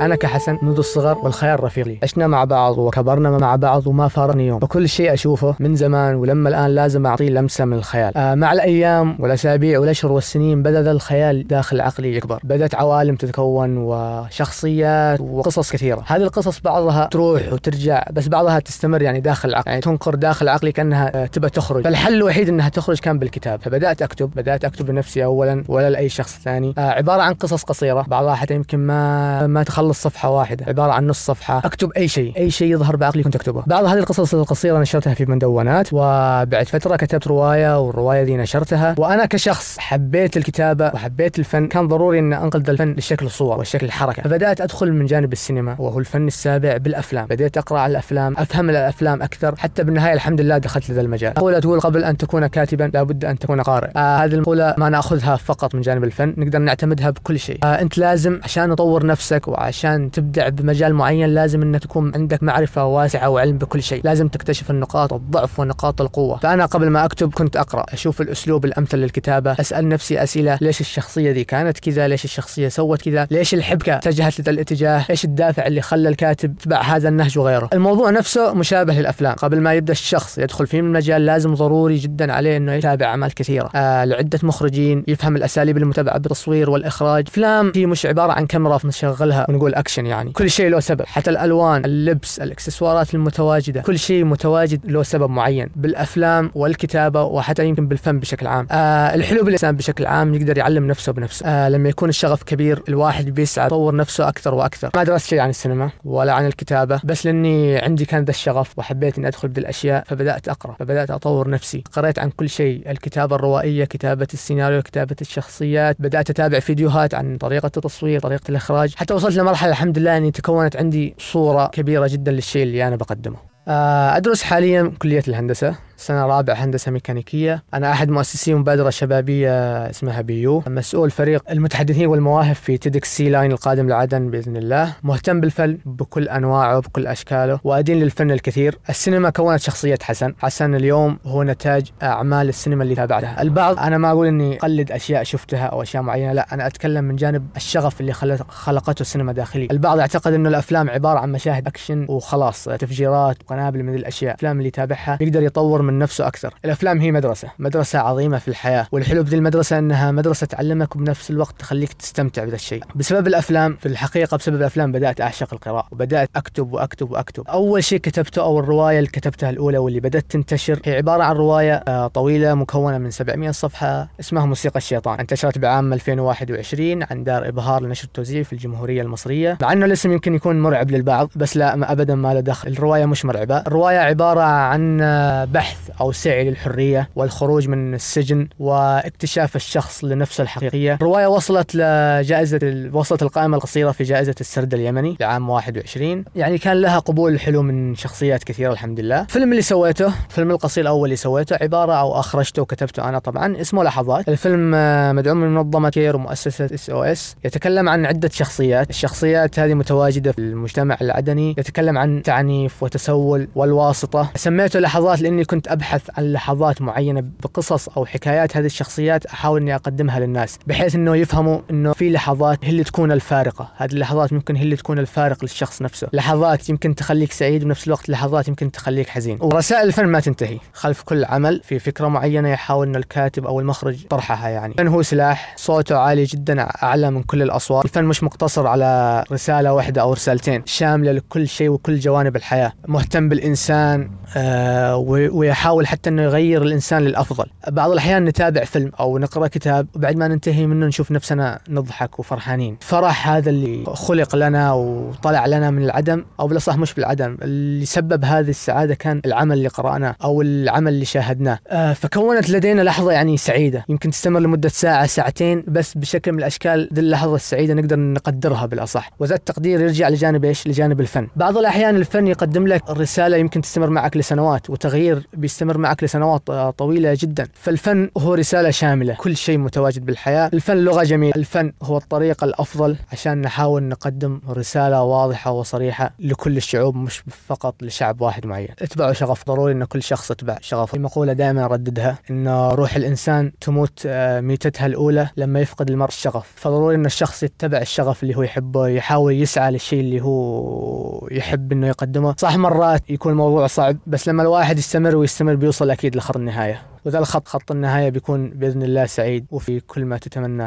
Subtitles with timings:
[0.00, 4.46] أنا كحسن منذ الصغر والخيال رفيق لي عشنا مع بعض وكبرنا مع بعض وما فارقني
[4.46, 4.60] يوم.
[4.60, 8.16] فكل شيء أشوفه من زمان ولما الآن لازم أعطيه لمسة من الخيال.
[8.16, 12.40] آه مع الأيام والأسابيع والأشهر والسنين بدأ ذا الخيال داخل عقلي يكبر.
[12.44, 16.04] بدأت عوالم تتكون وشخصيات وقصص كثيرة.
[16.06, 20.72] هذه القصص بعضها تروح وترجع بس بعضها تستمر يعني داخل العقل يعني تنقر داخل عقلي
[20.72, 21.84] كأنها آه، تبى تخرج.
[21.84, 23.60] فالحل الوحيد أنها تخرج كان بالكتاب.
[23.62, 26.74] فبدأت أكتب بدأت أكتب لنفسي أولا ولا لأي شخص ثاني.
[26.78, 31.06] آه عبارة عن قصص قصيرة بعضها حتى يمكن ما ما تخلص صفحة واحدة عبارة عن
[31.06, 31.58] نص صفحة.
[31.64, 35.26] أكتب أي شيء أي شيء يظهر بعقلي كنت أكتبه بعض هذه القصص القصيرة نشرتها في
[35.26, 38.94] مدونات وبعد فترة كتبت رواية والرواية دي نشرتها.
[38.98, 43.86] وأنا كشخص حبيت الكتابة وحبيت الفن كان ضروري أن أنقل ذا الفن لشكل الصور وشكل
[43.86, 44.22] الحركة.
[44.22, 47.26] فبدأت أدخل من جانب السينما وهو الفن السابع بالأفلام.
[47.26, 49.56] بديت أقرأ على الأفلام أفهم الأفلام أكثر.
[49.56, 51.38] حتى بالنهاية الحمد لله دخلت لذا المجال.
[51.38, 53.90] أقول تقول قبل أن تكون كاتبا لابد أن تكون قارئ.
[53.96, 57.58] آه هذه المقولة ما نأخذها فقط من جانب الفن نقدر نعتمدها بكل شيء.
[57.64, 59.75] آه أنت لازم عشان تطور نفسك وعشان
[60.12, 64.00] تبدع بمجال معين لازم أن تكون عندك معرفة واسعة وعلم بكل شيء.
[64.04, 66.36] لازم تكتشف النقاط الضعف ونقاط القوة.
[66.36, 70.58] فأنا قبل ما أكتب كنت أقرأ أشوف الأسلوب الأمثل للكتابة أسأل نفسي أسئلة.
[70.60, 75.24] ليش الشخصية دي كانت كذا؟ ليش الشخصية سوت كذا؟ ليش الحبكة اتجهت لذا الاتجاه إيش
[75.24, 79.34] الدافع اللي خلى الكاتب يتبع هذا النهج وغيره؟ الموضوع نفسه مشابه للأفلام.
[79.34, 83.70] قبل ما يبدأ الشخص يدخل في المجال لازم ضروري جدا عليه أنه يتابع أعمال كثيرة.
[83.74, 87.24] آه لعدة مخرجين يفهم الأساليب المتبعة بالتصوير والإخراج.
[87.28, 90.32] أفلام هي مش عبارة عن كاميرا نشغلها ونقول أكشن يعني.
[90.32, 91.06] كل شيء له سبب.
[91.06, 95.70] حتى الألوان اللبس الإكسسوارات المتواجدة كل شيء متواجد له سبب معين.
[95.76, 98.66] بالأفلام والكتابة وحتى يمكن بالفن بشكل عام.
[98.70, 101.46] آه الحلو بالإنسان بشكل عام يقدر يعلم نفسه بنفسه.
[101.46, 104.90] آه لما يكون الشغف كبير الواحد بيسعى يطور نفسه أكثر وأكثر.
[104.96, 109.18] ما درست شيء عن السينما ولا عن الكتابة بس لأني عندي كان ذا الشغف وحبيت
[109.18, 111.84] إني أدخل بهذه الأشياء فبدأت أقرأ فبدأت أطور نفسي.
[111.92, 115.96] قرأت عن كل شيء الكتابة الروائية كتابة السيناريو كتابة الشخصيات.
[115.98, 118.94] بدأت أتابع فيديوهات عن طريقة التصوير طريقة الإخراج.
[118.96, 123.36] حتى وصلت لمرحلة الحمد لله أني تكونت عندي صورة كبيرة جدا للشيء اللي أنا بقدمه.
[123.68, 125.74] آه، أدرس حاليا كلية الهندسة.
[125.96, 127.62] سنة رابعة هندسة ميكانيكية.
[127.74, 129.50] أنا أحد مؤسسي مبادرة شبابية
[129.90, 130.62] اسمها بيو.
[130.66, 134.92] مسؤول فريق المتحدثين والمواهب في TEDx سي لاين القادم لعدن بإذن الله.
[135.02, 138.78] مهتم بالفن بكل أنواعه بكل أشكاله وأدين للفن الكثير.
[138.88, 140.34] السينما كونت شخصية حسن.
[140.38, 143.42] حسن اليوم هو نتاج أعمال السينما اللي تابعتها.
[143.42, 147.16] البعض أنا ما أقول إني أقلد أشياء شفتها أو أشياء معينة لا أنا أتكلم من
[147.16, 148.12] جانب الشغف اللي
[148.48, 153.94] خلقته السينما داخلي البعض يعتقد إنه الأفلام عبارة عن مشاهد أكشن وخلاص تفجيرات وقنابل من
[153.94, 154.30] الأشياء.
[154.30, 156.54] الأفلام اللي يتابعها يقدر يطور من نفسه أكثر.
[156.64, 161.54] الأفلام هي مدرسة مدرسة عظيمة في الحياة والحلو بذي المدرسة أنها مدرسة تعلمك وبنفس الوقت
[161.58, 162.82] تخليك تستمتع بهذا الشيء.
[162.94, 167.44] بسبب الأفلام في الحقيقة بسبب الأفلام بدأت أعشق القراءة وبدأت أكتب وأكتب وأكتب.
[167.48, 171.74] أول شيء كتبته أو الرواية اللي كتبتها الأولى واللي بدأت تنتشر هي عبارة عن رواية
[171.74, 175.18] آه، طويلة مكونة من 700 صفحة اسمها موسيقى الشيطان.
[175.20, 179.58] انتشرت بعام 2021 عن دار إبهار لنشر التوزيع في الجمهورية المصرية.
[179.62, 182.68] مع أنه الاسم يمكن يكون مرعب للبعض بس لا ما أبدا ما له دخل.
[182.68, 183.58] الرواية مش مرعبة.
[183.58, 185.44] الرواية عبارة عن آه،
[185.76, 190.94] بحث أو سعي للحرية والخروج من السجن واكتشاف الشخص لنفسه الحقيقية.
[190.94, 196.98] الرواية وصلت لجائزة وصلت القائمة القصيرة في جائزة السرد اليمني لعام 21 يعني كان لها
[196.98, 199.20] قبول حلو من شخصيات كثيرة الحمد لله.
[199.20, 203.84] الفيلم اللي سويته الفيلم القصير الأول اللي سويته عبارة أو أخرجته وكتبته أنا طبعا اسمه
[203.84, 204.28] لحظات.
[204.28, 204.70] الفيلم
[205.16, 207.36] مدعوم من منظمة كير ومؤسسة إس أو إس.
[207.44, 208.90] يتكلم عن عدة شخصيات.
[208.90, 211.54] الشخصيات هذه متواجدة في المجتمع العدني.
[211.58, 214.30] يتكلم عن تعنيف وتسول والواسطة.
[214.36, 219.74] سميته لحظات لأني كنت أبحث عن لحظات معينة بقصص أو حكايات هذه الشخصيات أحاول إني
[219.74, 224.56] أقدمها للناس بحيث إنه يفهموا إنه في لحظات هي اللي تكون الفارقة هذه اللحظات ممكن
[224.56, 226.08] هي اللي تكون الفارق للشخص نفسه.
[226.12, 229.38] لحظات يمكن تخليك سعيد وبنفس الوقت لحظات يمكن تخليك حزين.
[229.40, 234.06] ورسائل الفن ما تنتهي خلف كل عمل في فكرة معينة يحاول إنه الكاتب أو المخرج
[234.06, 234.72] طرحها يعني.
[234.72, 237.84] الفن هو سلاح صوته عالي جدا أعلى من كل الأصوات.
[237.84, 242.72] الفن مش مقتصر على رسالة واحدة أو رسالتين شاملة لكل شيء وكل جوانب الحياة.
[242.88, 245.55] مهتم بالإنسان آه ويحاول
[245.86, 247.46] حتى انه يغير الإنسان للأفضل.
[247.68, 252.76] بعض الأحيان نتابع فيلم أو نقرأ كتاب وبعد ما ننتهي منه نشوف نفسنا نضحك وفرحانين.
[252.80, 258.24] فرح هذا اللي خلق لنا وطلع لنا من العدم أو بالأصح مش بالعدم اللي سبب
[258.24, 261.58] هذه السعادة كان العمل اللي قرأناه أو العمل اللي شاهدناه.
[261.68, 263.84] آه فكونت لدينا لحظة يعني سعيدة.
[263.88, 269.10] يمكن تستمر لمدة ساعة ساعتين بس بشكل من الأشكال ذي اللحظة السعيدة نقدر نقدرها بالأصح.
[269.18, 271.28] وذا التقدير يرجع لجانب إيش؟ لجانب الفن.
[271.36, 277.16] بعض الأحيان الفن يقدم لك رسالة يمكن تستمر معك لسنوات وتغيير بيستمر معك لسنوات طويلة
[277.20, 277.48] جدا.
[277.54, 279.14] فالفن هو رسالة شاملة.
[279.14, 280.50] كل شيء متواجد بالحياة.
[280.52, 281.32] الفن لغة جميلة.
[281.36, 288.20] الفن هو الطريقة الأفضل عشان نحاول نقدم رسالة واضحة وصريحة لكل الشعوب مش فقط لشعب
[288.20, 288.68] واحد معين.
[288.78, 289.46] اتبعوا شغف.
[289.46, 294.40] ضروري أن كل شخص يتبع شغف في مقولة دائما أرددها أن روح الإنسان تموت آه،
[294.40, 296.52] ميتتها الأولى لما يفقد المرء الشغف.
[296.56, 301.86] فضروري أن الشخص يتبع الشغف اللي هو يحبه يحاول يسعى للشيء اللي هو يحب أنه
[301.86, 302.34] يقدمه.
[302.38, 306.82] صح مرات يكون الموضوع صعب بس لما الواحد يستمر ويستمر بيوصل أكيد لخط النهاية.
[307.04, 310.64] وذا الخط خط النهاية بيكون بإذن الله سعيد وفي كل ما تتمناه